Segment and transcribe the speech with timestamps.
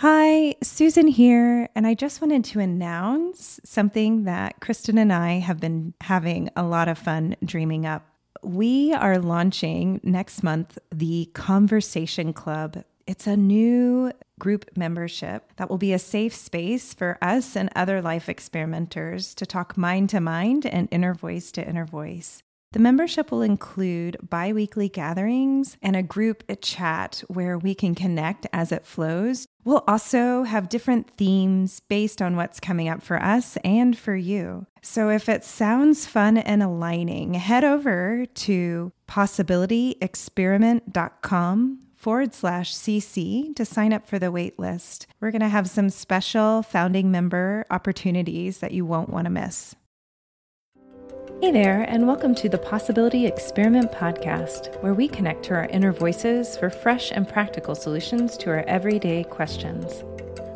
[0.00, 5.58] Hi, Susan here, and I just wanted to announce something that Kristen and I have
[5.58, 8.06] been having a lot of fun dreaming up.
[8.44, 12.84] We are launching next month the Conversation Club.
[13.08, 18.00] It's a new group membership that will be a safe space for us and other
[18.00, 22.44] life experimenters to talk mind to mind and inner voice to inner voice.
[22.72, 28.46] The membership will include bi weekly gatherings and a group chat where we can connect
[28.52, 29.48] as it flows.
[29.68, 34.64] We'll also have different themes based on what's coming up for us and for you.
[34.80, 43.66] So if it sounds fun and aligning, head over to possibilityexperiment.com forward slash CC to
[43.66, 45.04] sign up for the waitlist.
[45.20, 49.74] We're going to have some special founding member opportunities that you won't want to miss.
[51.40, 55.92] Hey there, and welcome to the Possibility Experiment Podcast, where we connect to our inner
[55.92, 60.02] voices for fresh and practical solutions to our everyday questions.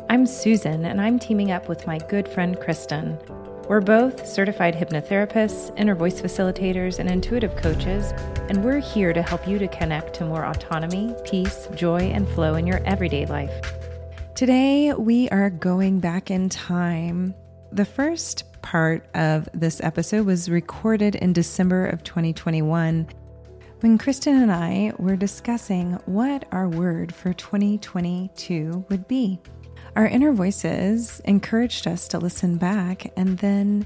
[0.09, 3.17] I'm Susan, and I'm teaming up with my good friend Kristen.
[3.69, 8.11] We're both certified hypnotherapists, inner voice facilitators, and intuitive coaches,
[8.49, 12.55] and we're here to help you to connect to more autonomy, peace, joy, and flow
[12.55, 13.53] in your everyday life.
[14.35, 17.35] Today, we are going back in time.
[17.71, 23.07] The first part of this episode was recorded in December of 2021
[23.81, 29.39] when Kristen and I were discussing what our word for 2022 would be.
[29.95, 33.85] Our inner voices encouraged us to listen back and then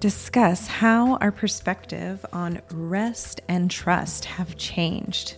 [0.00, 5.36] discuss how our perspective on rest and trust have changed.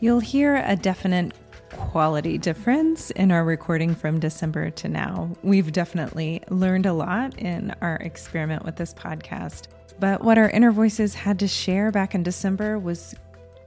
[0.00, 1.32] You'll hear a definite
[1.76, 5.30] quality difference in our recording from December to now.
[5.42, 9.68] We've definitely learned a lot in our experiment with this podcast.
[10.00, 13.14] But what our inner voices had to share back in December was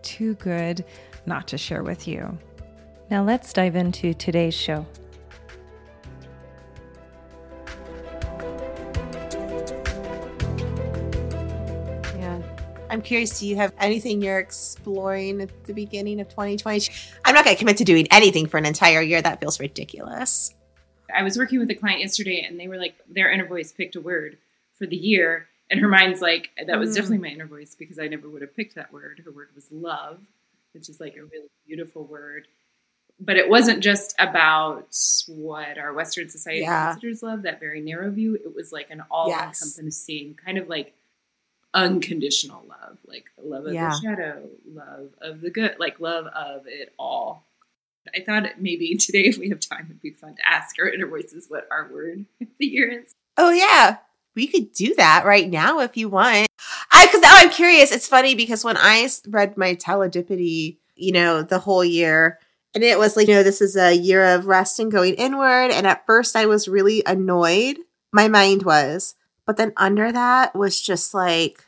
[0.02, 0.84] too good
[1.26, 2.38] not to share with you.
[3.10, 4.86] Now let's dive into today's show.
[12.98, 16.90] I'm curious, do you have anything you're exploring at the beginning of 2020?
[17.24, 19.22] I'm not going to commit to doing anything for an entire year.
[19.22, 20.56] That feels ridiculous.
[21.16, 23.96] I was working with a client yesterday and they were like, their inner voice picked
[23.96, 24.40] a word
[24.80, 25.48] for the year.
[25.70, 26.96] And her mind's like, that was mm.
[26.96, 29.22] definitely my inner voice because I never would have picked that word.
[29.24, 30.20] Her word was love,
[30.74, 32.48] which is like a really beautiful word.
[33.20, 34.88] But it wasn't just about
[35.28, 36.94] what our Western society yeah.
[36.94, 38.34] considers love, that very narrow view.
[38.34, 40.36] It was like an all encompassing yes.
[40.44, 40.96] kind of like
[41.74, 43.90] unconditional love, like love of yeah.
[43.90, 47.46] the shadow, love of the good, like love of it all.
[48.16, 51.08] I thought maybe today, if we have time, it'd be fun to ask our inner
[51.08, 53.14] voices what our word of the year is.
[53.38, 53.98] Oh yeah,
[54.36, 56.48] we could do that right now if you want.
[56.92, 57.92] I because now I'm curious.
[57.92, 62.40] It's funny because when I read my teledipity, you know, the whole year.
[62.74, 65.72] And it was like, you know, this is a year of rest and going inward.
[65.72, 67.78] And at first I was really annoyed.
[68.12, 69.16] My mind was.
[69.48, 71.66] But then under that was just like,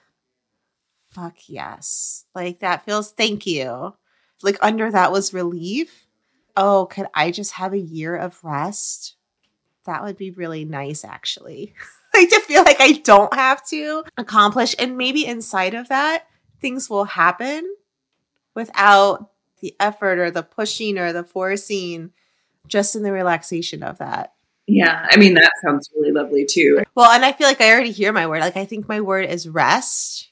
[1.09, 2.25] fuck yes.
[2.35, 3.95] Like that feels thank you.
[4.43, 6.05] Like under that was relief.
[6.55, 9.15] Oh, could I just have a year of rest?
[9.85, 11.73] That would be really nice actually.
[12.13, 16.25] like to feel like I don't have to accomplish and maybe inside of that
[16.59, 17.75] things will happen
[18.55, 22.11] without the effort or the pushing or the forcing
[22.67, 24.33] just in the relaxation of that.
[24.69, 26.83] Yeah, I mean that sounds really lovely too.
[26.95, 28.41] Well, and I feel like I already hear my word.
[28.41, 30.29] Like I think my word is rest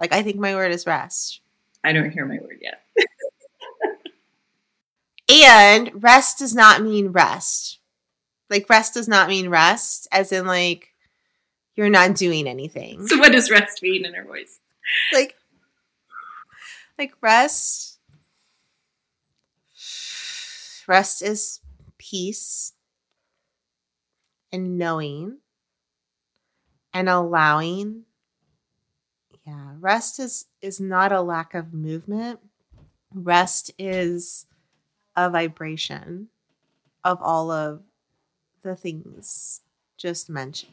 [0.00, 1.40] like I think my word is rest.
[1.82, 2.82] I don't hear my word yet.
[5.28, 7.78] and rest does not mean rest.
[8.50, 10.88] Like rest does not mean rest, as in like
[11.74, 13.06] you're not doing anything.
[13.06, 14.60] So what does rest mean in her voice?
[15.12, 15.34] Like
[16.98, 17.98] like rest
[20.86, 21.60] rest is
[21.98, 22.72] peace
[24.56, 25.36] and knowing
[26.94, 28.04] and allowing
[29.46, 32.40] yeah, rest is is not a lack of movement.
[33.14, 34.46] Rest is
[35.14, 36.28] a vibration
[37.04, 37.82] of all of
[38.62, 39.60] the things
[39.96, 40.72] just mentioned.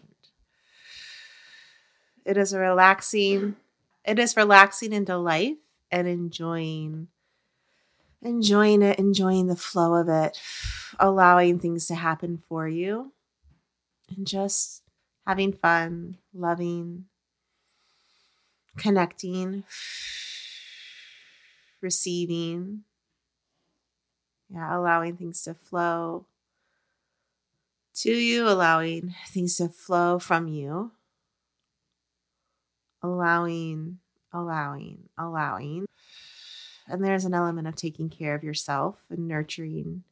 [2.26, 3.58] It is a relaxing
[4.06, 5.58] it is relaxing into life
[5.92, 7.10] and enjoying
[8.22, 10.40] enjoying it, enjoying the flow of it,
[10.98, 13.12] allowing things to happen for you
[14.16, 14.84] and just
[15.26, 17.06] having fun, loving,
[18.78, 19.64] connecting,
[21.82, 22.84] receiving,
[24.50, 26.26] yeah, allowing things to flow
[27.96, 30.92] to you, allowing things to flow from you,
[33.02, 34.00] allowing,
[34.32, 35.86] allowing, allowing.
[36.88, 40.04] And there's an element of taking care of yourself and nurturing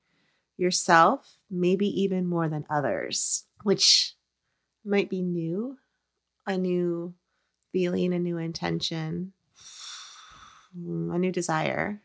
[0.57, 4.15] yourself, maybe even more than others, which
[4.83, 5.77] might be new,
[6.47, 7.13] a new
[7.71, 9.33] feeling, a new intention,
[10.77, 12.01] mm, a new desire.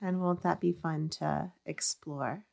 [0.00, 2.44] And won't that be fun to explore?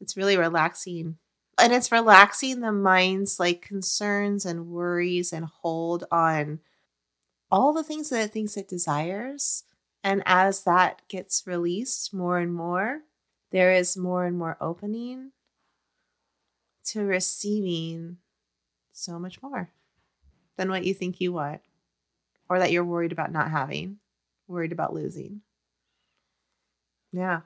[0.00, 1.16] It's really relaxing.
[1.58, 6.60] And it's relaxing the mind's like concerns and worries and hold on
[7.50, 9.64] all the things that it thinks it desires.
[10.04, 13.00] And as that gets released more and more,
[13.50, 15.32] there is more and more opening
[16.92, 18.18] to receiving
[18.92, 19.70] so much more
[20.56, 21.60] than what you think you want
[22.48, 23.98] or that you're worried about not having,
[24.46, 25.42] worried about losing.
[27.12, 27.40] Yeah.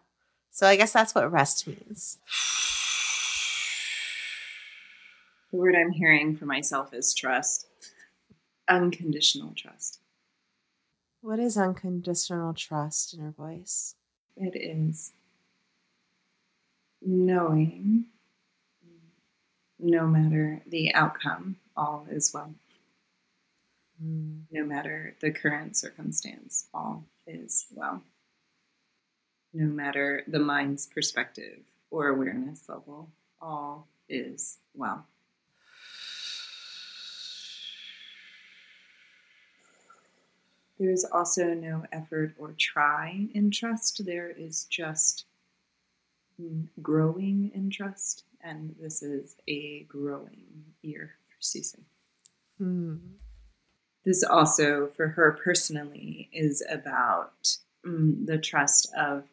[0.50, 2.18] So I guess that's what rest means.
[5.50, 7.66] The word I'm hearing for myself is trust.
[8.68, 9.98] Unconditional trust.
[11.20, 13.94] What is unconditional trust in her voice?
[14.36, 15.12] It is
[17.00, 18.06] knowing
[19.82, 22.54] no matter the outcome, all is well.
[24.00, 28.02] No matter the current circumstance, all is well.
[29.52, 31.58] No matter the mind's perspective
[31.90, 35.06] or awareness level, all is well.
[40.78, 44.04] There is also no effort or try in trust.
[44.04, 45.26] There is just
[46.80, 51.84] growing in trust, and this is a growing year for Susan.
[52.60, 53.00] Mm.
[54.04, 57.56] This also, for her personally, is about
[57.86, 59.24] mm, the trust of,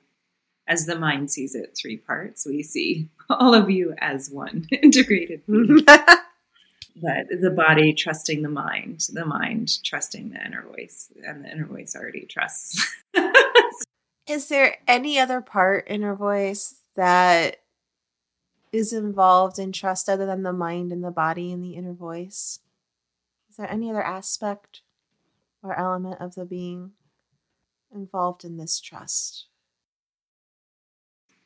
[0.67, 2.45] as the mind sees it, three parts.
[2.45, 9.25] We see all of you as one integrated but the body trusting the mind, the
[9.25, 12.85] mind trusting the inner voice, and the inner voice already trusts.
[14.27, 17.61] Is there any other part in her voice that
[18.71, 22.59] is involved in trust other than the mind and the body and the inner voice?
[23.49, 24.81] Is there any other aspect
[25.63, 26.91] or element of the being
[27.93, 29.45] involved in this trust?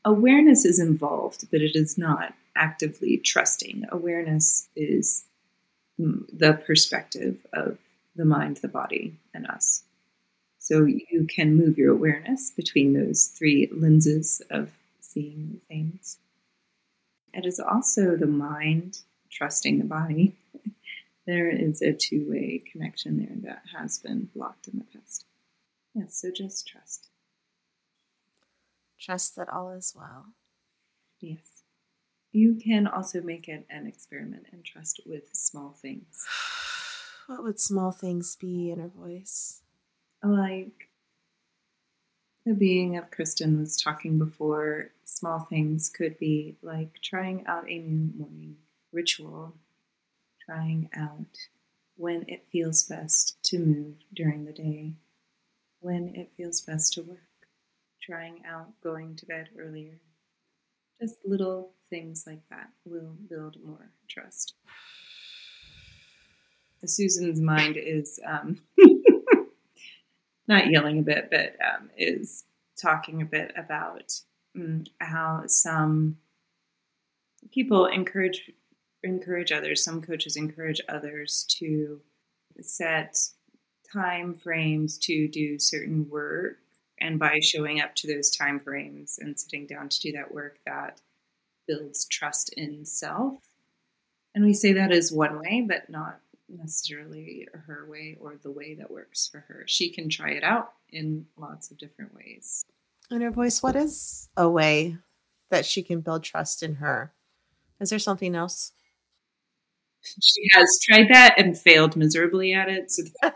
[0.06, 3.86] Awareness is involved, but it is not actively trusting.
[3.90, 5.24] Awareness is
[6.00, 7.78] mm, the perspective of
[8.16, 9.84] the mind, the body, and us.
[10.60, 16.18] So you can move your awareness between those three lenses of seeing things.
[17.34, 19.00] It is also the mind
[19.32, 20.36] trusting the body.
[21.26, 25.26] there is a two way connection there that has been blocked in the past.
[25.96, 27.10] Yes, so just trust.
[29.00, 30.28] Trust that all is well.
[31.20, 31.64] Yes.
[32.32, 36.26] You can also make it an experiment and trust with small things.
[37.28, 39.62] What would small things be in her voice?
[40.22, 40.90] Like
[42.46, 47.78] the being of Kristen was talking before, small things could be like trying out a
[47.78, 48.56] new morning
[48.92, 49.56] ritual,
[50.46, 51.38] trying out
[51.96, 54.94] when it feels best to move during the day,
[55.80, 57.20] when it feels best to work,
[58.02, 60.00] trying out going to bed earlier.
[61.00, 64.56] Just little things like that will build more trust.
[66.86, 68.60] Susan's mind is um,
[70.48, 72.44] not yelling a bit, but um, is
[72.76, 74.14] talking a bit about
[74.56, 76.18] Um, how some
[77.52, 78.52] people encourage
[79.04, 79.84] encourage others.
[79.84, 82.02] Some coaches encourage others to
[82.62, 83.18] set
[83.92, 86.60] time frames to do certain work,
[87.00, 90.60] and by showing up to those time frames and sitting down to do that work,
[90.66, 91.02] that
[91.68, 93.42] builds trust in self.
[94.36, 96.20] And we say that is one way, but not
[96.50, 99.64] necessarily her way or the way that works for her.
[99.68, 102.66] She can try it out in lots of different ways.
[103.14, 104.98] In her voice, what is a way
[105.52, 107.14] that she can build trust in her?
[107.80, 108.72] Is there something else?
[110.02, 112.90] She has tried that and failed miserably at it.
[112.90, 113.04] So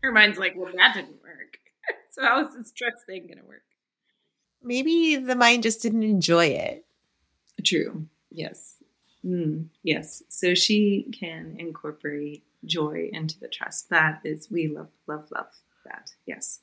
[0.00, 1.58] her mind's like, well, that didn't work.
[2.12, 3.64] So how is this trust thing going to work?
[4.62, 6.84] Maybe the mind just didn't enjoy it.
[7.64, 8.06] True.
[8.30, 8.76] Yes.
[9.24, 10.22] Mm, yes.
[10.28, 13.88] So she can incorporate joy into the trust.
[13.88, 15.48] That is, we love, love, love
[15.86, 16.12] that.
[16.26, 16.60] Yes.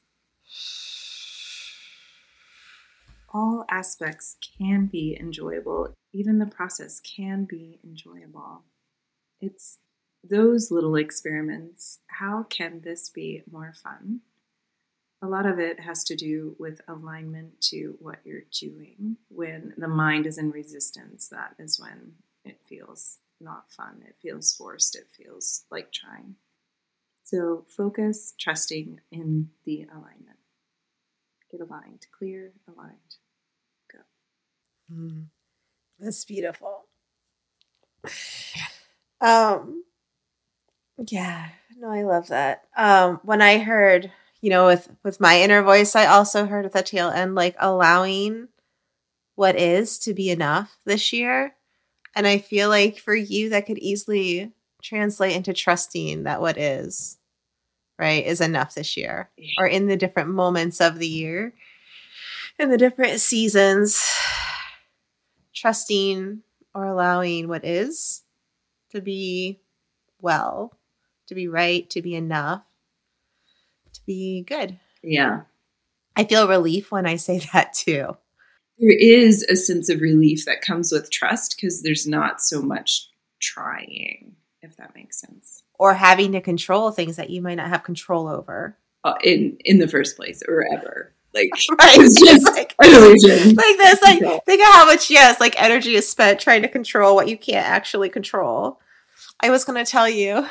[3.32, 5.94] All aspects can be enjoyable.
[6.14, 8.64] Even the process can be enjoyable.
[9.40, 9.78] It's
[10.28, 12.00] those little experiments.
[12.08, 14.22] How can this be more fun?
[15.22, 19.18] A lot of it has to do with alignment to what you're doing.
[19.30, 24.02] When the mind is in resistance, that is when it feels not fun.
[24.08, 24.96] It feels forced.
[24.96, 26.36] It feels like trying.
[27.24, 30.39] So focus, trusting in the alignment.
[31.52, 33.16] Get aligned, clear, aligned.
[34.94, 35.26] Mm.
[36.00, 36.86] That's beautiful.
[39.22, 39.84] Um
[41.10, 42.64] yeah, no, I love that.
[42.78, 46.72] Um when I heard, you know, with with my inner voice, I also heard at
[46.72, 48.48] the tail end like allowing
[49.36, 51.56] what is to be enough this year.
[52.16, 57.19] And I feel like for you that could easily translate into trusting that what is
[58.00, 61.54] right is enough this year or in the different moments of the year
[62.58, 64.04] in the different seasons
[65.54, 66.42] trusting
[66.74, 68.24] or allowing what is
[68.92, 69.60] to be
[70.22, 70.78] well,
[71.28, 72.64] to be right, to be enough,
[73.94, 74.80] to be good.
[75.04, 75.42] Yeah.
[76.16, 78.18] I feel relief when I say that too.
[78.78, 83.10] There is a sense of relief that comes with trust because there's not so much
[83.42, 85.64] trying, if that makes sense.
[85.80, 88.78] Or having to control things that you might not have control over.
[89.04, 91.14] Uh, in in the first place or ever.
[91.34, 91.98] Like Right.
[92.00, 93.56] it's just like, an illusion.
[93.56, 94.42] like this, like Control.
[94.46, 97.66] think of how much yes, like energy is spent trying to control what you can't
[97.66, 98.80] actually control.
[99.40, 100.46] I was gonna tell you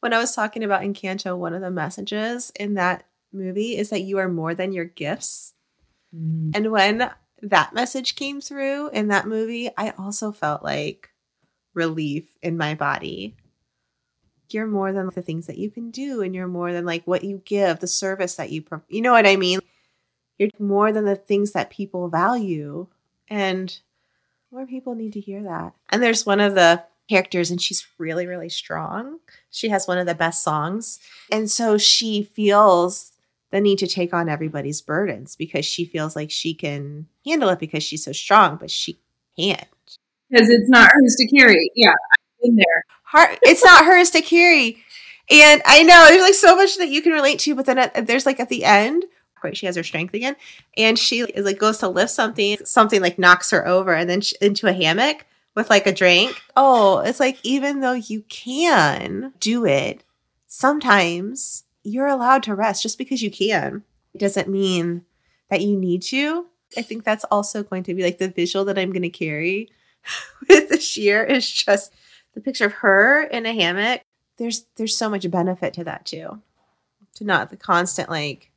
[0.00, 4.02] when I was talking about Encanto, one of the messages in that movie is that
[4.02, 5.52] you are more than your gifts.
[6.12, 7.10] And when
[7.42, 11.10] that message came through in that movie, I also felt like
[11.74, 13.36] relief in my body.
[14.52, 17.24] You're more than the things that you can do, and you're more than like what
[17.24, 19.60] you give, the service that you, pro- you know what I mean?
[20.38, 22.86] You're more than the things that people value.
[23.28, 23.78] And
[24.50, 25.74] more people need to hear that.
[25.90, 29.18] And there's one of the characters, and she's really, really strong.
[29.50, 30.98] She has one of the best songs.
[31.30, 33.12] And so she feels
[33.50, 37.58] the need to take on everybody's burdens because she feels like she can handle it
[37.58, 38.98] because she's so strong, but she
[39.38, 39.66] can't.
[40.30, 41.70] Because it's not hers to carry.
[41.74, 41.94] Yeah.
[42.42, 42.84] Been there.
[43.04, 44.78] Hard, it's not hers to carry.
[45.30, 48.06] And I know there's like so much that you can relate to, but then at,
[48.06, 49.04] there's like at the end,
[49.44, 50.36] right, she has her strength again,
[50.76, 54.20] and she is like goes to lift something, something like knocks her over, and then
[54.20, 56.40] sh into a hammock with like a drink.
[56.56, 60.02] Oh, it's like even though you can do it,
[60.46, 63.82] sometimes you're allowed to rest just because you can.
[64.14, 65.04] It doesn't mean
[65.50, 66.46] that you need to.
[66.76, 69.68] I think that's also going to be like the visual that I'm going to carry
[70.48, 71.92] with this year is just
[72.34, 74.02] the picture of her in a hammock.
[74.36, 76.40] There's there's so much benefit to that too.
[77.16, 78.50] To not the constant like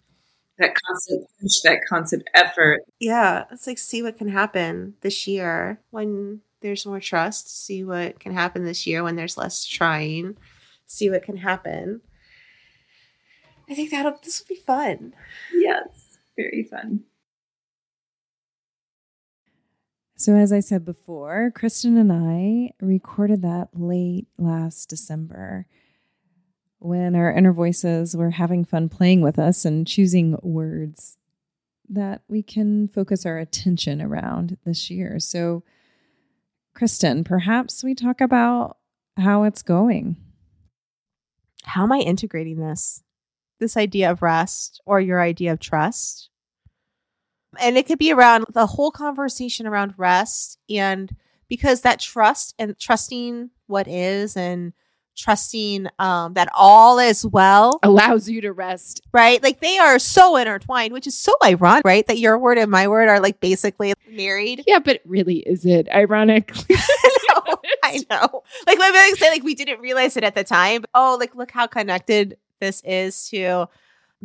[0.59, 2.81] That constant push, that constant effort.
[2.99, 8.19] yeah, it's like see what can happen this year when there's more trust, see what
[8.19, 10.37] can happen this year when there's less trying,
[10.85, 11.99] see what can happen.
[13.69, 15.13] I think that'll this will be fun.
[15.53, 16.17] Yes.
[16.37, 17.03] Very fun.
[20.23, 25.67] So, as I said before, Kristen and I recorded that late last December
[26.79, 31.17] when our inner voices were having fun playing with us and choosing words
[31.89, 35.19] that we can focus our attention around this year.
[35.19, 35.63] So,
[36.73, 38.77] Kristen, perhaps we talk about
[39.17, 40.15] how it's going.
[41.65, 43.03] How am I integrating this?
[43.59, 46.29] This idea of rest or your idea of trust?
[47.59, 51.15] And it could be around the whole conversation around rest and
[51.49, 54.73] because that trust and trusting what is and
[55.15, 59.01] trusting um, that all is well, Allows you to rest.
[59.11, 59.41] right?
[59.43, 62.05] Like they are so intertwined, which is so ironic, right?
[62.07, 64.63] That your word and my word are like basically married.
[64.65, 66.75] Yeah, but really, is it ironically?
[67.29, 67.55] know.
[67.83, 68.43] I know.
[68.65, 70.81] Like let me say, like we didn't realize it at the time.
[70.81, 73.67] But, oh, like look how connected this is to,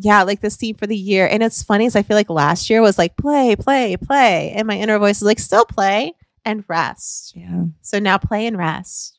[0.00, 1.26] yeah, like this theme for the year.
[1.26, 4.66] And it's funny, is I feel like last year was like play, play, play, and
[4.66, 6.12] my inner voice is like still play
[6.44, 7.34] and rest.
[7.36, 7.64] yeah.
[7.82, 9.18] So now play and rest.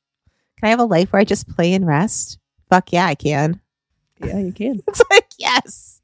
[0.59, 2.39] Can I have a life where I just play and rest?
[2.69, 3.59] Fuck yeah, I can.
[4.24, 4.81] Yeah, you can.
[4.88, 6.01] It's like yes,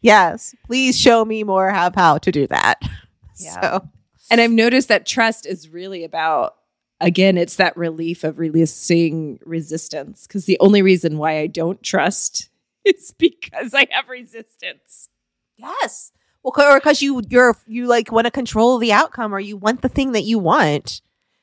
[0.00, 0.54] yes.
[0.66, 2.80] Please show me more of how to do that.
[3.38, 3.60] Yeah.
[3.60, 3.88] So
[4.30, 6.54] And I've noticed that trust is really about,
[7.02, 10.26] again, it's that relief of releasing resistance.
[10.26, 12.48] Because the only reason why I don't trust
[12.86, 15.08] is because I have resistance.
[15.56, 16.12] Yes.
[16.42, 19.82] Well, or because you you're you like want to control the outcome, or you want
[19.82, 21.00] the thing that you want,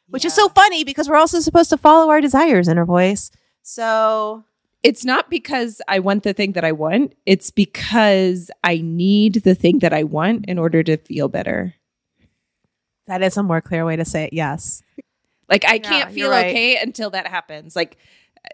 [0.09, 3.29] which is so funny because we're also supposed to follow our desires in our voice.
[3.63, 4.43] So
[4.83, 9.55] It's not because I want the thing that I want, it's because I need the
[9.55, 11.73] thing that I want in order to feel better.
[13.07, 14.33] that is a more clear way to say it.
[14.33, 14.81] Yes.
[15.49, 16.47] Like I Yeah, can't feel right.
[16.47, 17.75] okay until that happens.
[17.75, 17.97] Like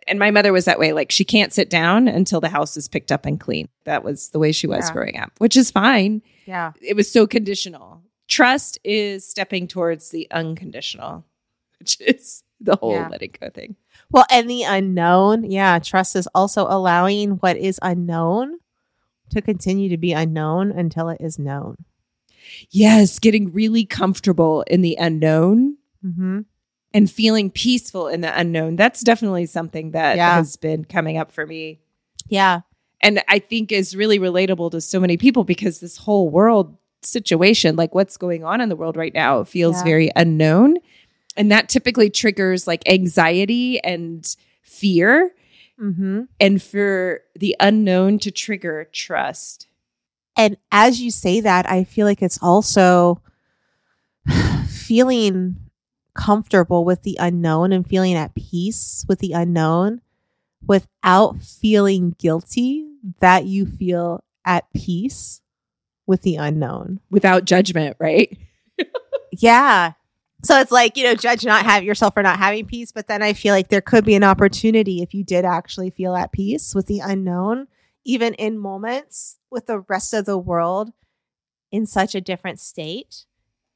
[0.08, 0.94] and my mother was that way.
[0.94, 3.70] Like she can't sit down until the house is picked up and clean.
[3.86, 4.94] That was the way she was Yeah.
[4.94, 6.22] growing up, which is fine.
[6.46, 6.74] Yeah.
[6.82, 8.02] It was so conditional.
[8.28, 11.26] Trust is stepping towards the unconditional,
[11.80, 13.08] which is the whole Yeah.
[13.10, 13.76] letting go thing.
[14.12, 15.50] Well, and the unknown.
[15.50, 15.80] Yeah.
[15.80, 18.58] Trust is also allowing what is unknown
[19.32, 21.78] to continue to be unknown until it is known.
[22.72, 26.40] Yes, getting really comfortable in the unknown Mm-hmm.
[26.94, 28.76] And feeling peaceful in the unknown.
[28.76, 30.36] That's definitely something that Yeah.
[30.36, 31.80] has been coming up for me.
[32.28, 32.62] Yeah.
[33.02, 37.76] And I think is really relatable to so many people because this whole world situation,
[37.76, 39.84] like what's going on in the world right now, feels Yeah.
[39.84, 40.78] very unknown.
[41.38, 44.26] And that typically triggers like anxiety and
[44.64, 45.34] fear.
[45.80, 46.24] Mm-hmm.
[46.42, 49.68] And for the unknown to trigger trust.
[50.36, 53.22] And as you say that, I feel like it's also
[54.68, 55.56] feeling
[56.20, 60.02] comfortable with the unknown and feeling at peace with the unknown
[60.68, 62.86] without feeling guilty
[63.20, 65.42] that you feel at peace
[66.06, 67.00] with the unknown.
[67.10, 68.38] without judgment, right?
[69.32, 69.94] Yeah.
[70.44, 73.22] So it's like, you know, judge not have yourself for not having peace, but then
[73.22, 76.74] I feel like there could be an opportunity if you did actually feel at peace
[76.74, 77.68] with the unknown,
[78.04, 80.92] even in moments with the rest of the world
[81.72, 83.26] in such a different state,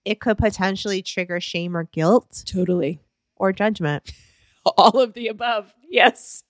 [0.06, 3.00] it could potentially trigger shame or guilt Totally.
[3.36, 4.12] or judgment.
[4.78, 5.74] All of the above.
[5.90, 6.44] Yes.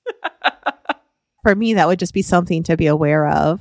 [1.43, 3.59] For me, that would just be something to be aware of,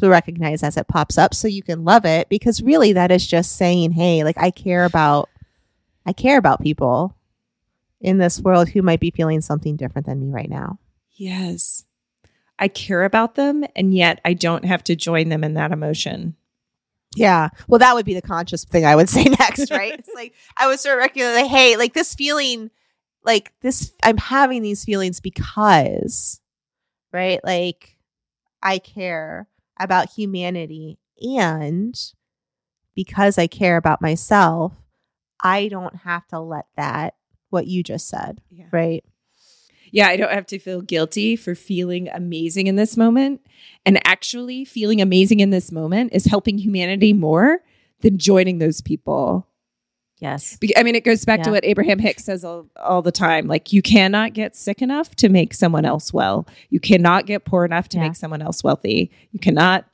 [0.00, 3.26] to recognize as it pops up so you can love it because really that is
[3.26, 5.30] just saying, "Hey, like I care about
[6.04, 7.14] I care about people
[8.00, 10.78] in this world who might be feeling something different than me right now."
[11.12, 11.84] Yes.
[12.58, 16.34] I care about them, and yet I don't have to join them in that emotion.
[17.18, 17.48] Yeah.
[17.66, 19.94] Well, that would be the conscious thing I would say next, right?
[19.98, 22.70] it's like I would start recognizing, like, hey, like this feeling,
[23.24, 26.40] like this, I'm having these feelings because,
[27.12, 27.40] right?
[27.44, 27.96] Like
[28.62, 29.48] I care
[29.78, 31.98] about humanity and
[32.94, 34.72] because I care about myself,
[35.40, 37.14] I don't have to let that,
[37.50, 38.66] what you just said, Yeah.
[38.72, 39.04] right?
[39.92, 43.40] Yeah, I don't have to feel guilty for feeling amazing in this moment.
[43.86, 47.60] And actually, feeling amazing in this moment is helping humanity more
[48.00, 49.46] than joining those people.
[50.20, 50.58] Yes.
[50.76, 53.46] I mean, it goes back to what Abraham Hicks says all, all the time.
[53.46, 56.46] Like, you cannot get sick enough to make someone else well.
[56.70, 58.04] You cannot get poor enough to Yeah.
[58.04, 59.12] make someone else wealthy.
[59.30, 59.84] You cannot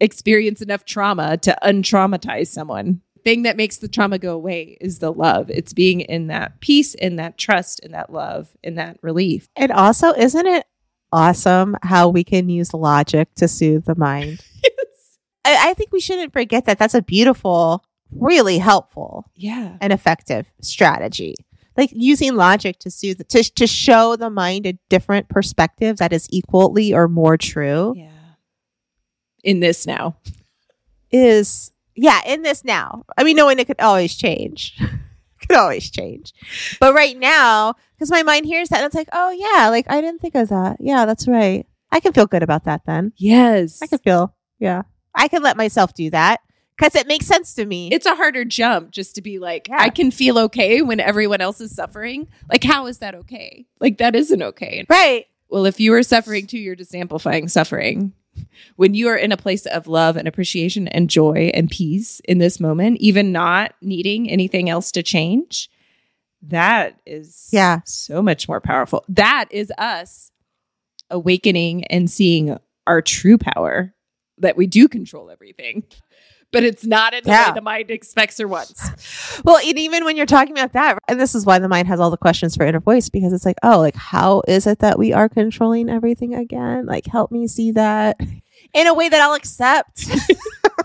[0.00, 3.00] experience enough trauma to untraumatize someone.
[3.24, 5.48] Thing that makes the trauma go away is the love.
[5.50, 9.48] It's being in that peace, in that trust, in that love, in that relief.
[9.54, 10.66] And also, isn't it
[11.12, 14.40] awesome how we can use logic to soothe the mind?
[14.64, 15.18] Yes.
[15.44, 19.76] I, I think we shouldn't forget that that's a beautiful, really helpful Yeah.
[19.80, 21.34] and effective strategy.
[21.76, 26.28] Like using logic to soothe, to, to show the mind a different perspective that is
[26.30, 28.08] equally or more true Yeah.
[29.44, 30.16] In this now.
[31.10, 33.04] is, yeah, in this now.
[33.16, 34.78] I mean, knowing it could always change.
[35.40, 36.32] could always change.
[36.80, 40.00] But right now, because my mind hears that, and it's like, oh, yeah, like I
[40.00, 40.76] didn't think of that.
[40.80, 41.66] Yeah, that's right.
[41.90, 43.12] I can feel good about that then.
[43.16, 43.82] Yes.
[43.82, 44.82] I can feel, yeah.
[45.14, 46.40] I can let myself do that
[46.76, 47.90] because it makes sense to me.
[47.92, 49.76] it's a harder jump just to be like, Yeah.
[49.78, 52.28] I can feel okay when everyone else is suffering.
[52.50, 53.66] Like, how is that okay?
[53.78, 54.86] Like, that isn't okay.
[54.88, 55.26] right.
[55.50, 58.14] Well, if you are suffering too, you're just amplifying suffering.
[58.76, 62.38] When you are in a place of love and appreciation and joy and peace in
[62.38, 65.68] this moment, even not needing anything else to change,
[66.42, 67.80] that is Yeah.
[67.84, 69.04] so much more powerful.
[69.08, 70.30] That is us
[71.10, 73.94] awakening and seeing our true power
[74.38, 75.84] that we do control everything.
[76.52, 77.48] But it's not in the Yeah.
[77.48, 79.40] way the mind expects or wants.
[79.44, 81.98] Well, and even when you're talking about that, and this is why the mind has
[81.98, 84.98] all the questions for inner voice because it's like, oh, like how is it that
[84.98, 86.84] we are controlling everything again?
[86.86, 88.20] Like, help me see that
[88.74, 90.06] in a way that I'll accept.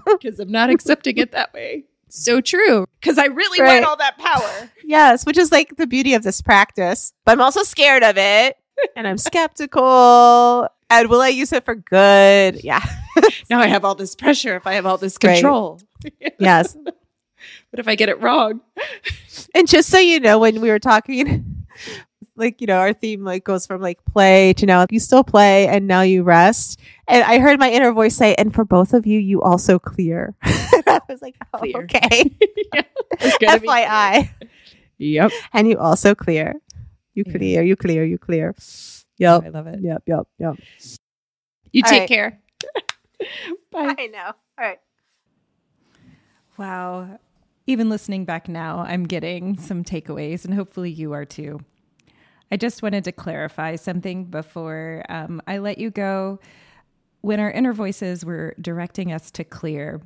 [0.05, 1.83] Because I'm not accepting it that way.
[2.07, 2.85] So true.
[3.01, 3.73] Because I really Right.
[3.75, 4.69] want all that power.
[4.85, 7.11] yes, which is like the beauty of this practice.
[7.25, 8.55] But I'm also scared of it,
[8.95, 10.67] and I'm skeptical.
[10.89, 12.63] And will I use it for good?
[12.63, 12.79] Yeah.
[13.49, 15.35] Now I have all this pressure if I have all this Right.
[15.35, 15.79] control.
[16.39, 16.75] yes.
[17.71, 18.61] But if I get it wrong,
[19.53, 21.65] And just so you know, when we were talking,
[22.35, 25.67] like, you know, our theme like goes from like play to now you still play
[25.67, 26.79] and now you rest.
[27.07, 30.35] And I heard my inner voice say, and for both of you, you also clear.
[30.43, 31.83] I was like, oh, Clear.
[31.83, 32.23] okay.
[32.23, 32.81] be
[33.21, 34.29] FYI.
[34.97, 35.31] Yep.
[35.53, 36.53] And you also clear.
[37.13, 37.33] You Yeah.
[37.33, 38.55] clear, you clear, you clear.
[38.57, 38.61] Oh,
[39.19, 39.43] yep.
[39.43, 39.45] Yep.
[39.45, 39.79] I love it.
[39.81, 40.03] Yep.
[40.07, 40.27] Yep.
[40.39, 40.55] Yep.
[41.71, 42.09] You All take right.
[42.09, 42.39] care.
[43.71, 43.95] Bye.
[43.97, 44.25] I know.
[44.25, 44.79] All right.
[46.57, 47.19] Wow.
[47.65, 51.59] Even listening back now, I'm getting some takeaways, and hopefully you are too.
[52.51, 56.39] I just wanted to clarify something before um, I let you go.
[57.21, 60.01] When our inner voices were directing us to clear,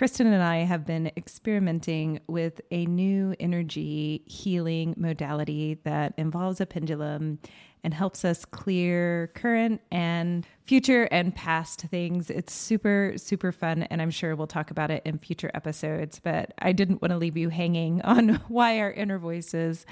[0.00, 6.64] Kristen and I have been experimenting with a new energy healing modality that involves a
[6.64, 7.38] pendulum
[7.84, 12.30] and helps us clear current and future and past things.
[12.30, 16.18] It's super, super fun, and I'm sure we'll talk about it in future episodes.
[16.18, 19.84] But I didn't want to leave you hanging on why our inner voices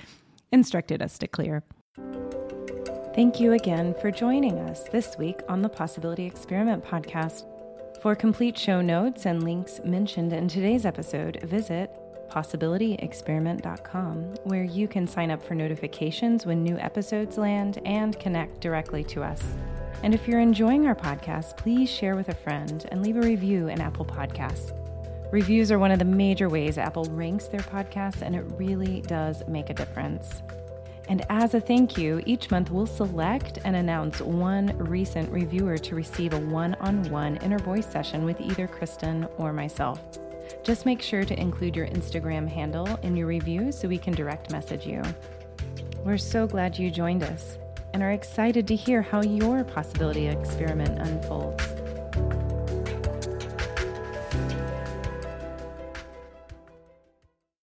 [0.51, 1.65] instructed us to clear.
[3.15, 7.45] Thank you again for joining us this week on the Possibility Experiment podcast.
[8.01, 11.91] For complete show notes and links mentioned in today's episode, visit
[12.31, 19.03] possibilityexperiment.com, where you can sign up for notifications when new episodes land and connect directly
[19.05, 19.43] to us.
[20.05, 23.67] And if you're enjoying our podcast, please share with a friend and leave a review
[23.67, 24.73] in Apple Podcasts.
[25.33, 29.43] Reviews are one of the major ways Apple ranks their podcasts, and it really does
[29.49, 30.45] make a difference.
[31.09, 35.95] And as a thank you, each month we'll select and announce one recent reviewer to
[35.95, 40.03] receive a one on one inner voice session with either Kristen or myself.
[40.63, 44.53] Just make sure to include your Instagram handle in your review so we can direct
[44.53, 45.03] message you.
[46.05, 47.59] We're so glad you joined us
[47.95, 51.78] and are excited to hear how your possibility experiment unfolds.